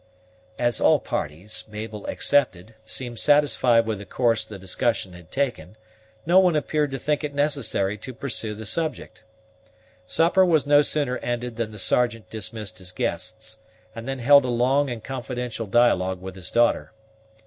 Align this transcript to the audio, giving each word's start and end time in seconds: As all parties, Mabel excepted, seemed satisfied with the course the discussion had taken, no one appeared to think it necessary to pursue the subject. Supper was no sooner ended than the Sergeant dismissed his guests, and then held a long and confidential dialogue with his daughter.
As 0.57 0.81
all 0.81 0.97
parties, 0.99 1.63
Mabel 1.69 2.07
excepted, 2.07 2.73
seemed 2.85 3.19
satisfied 3.19 3.85
with 3.85 3.99
the 3.99 4.05
course 4.07 4.43
the 4.43 4.57
discussion 4.57 5.13
had 5.13 5.29
taken, 5.31 5.77
no 6.25 6.39
one 6.39 6.55
appeared 6.55 6.89
to 6.89 6.97
think 6.97 7.23
it 7.23 7.35
necessary 7.35 7.99
to 7.99 8.11
pursue 8.11 8.55
the 8.55 8.65
subject. 8.65 9.23
Supper 10.07 10.43
was 10.43 10.65
no 10.65 10.81
sooner 10.81 11.17
ended 11.19 11.55
than 11.55 11.69
the 11.69 11.77
Sergeant 11.77 12.31
dismissed 12.31 12.79
his 12.79 12.91
guests, 12.91 13.59
and 13.93 14.07
then 14.07 14.17
held 14.17 14.43
a 14.43 14.47
long 14.49 14.89
and 14.89 15.03
confidential 15.03 15.67
dialogue 15.67 16.19
with 16.19 16.33
his 16.33 16.49
daughter. 16.49 16.93